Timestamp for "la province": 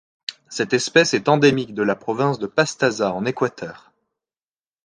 1.83-2.39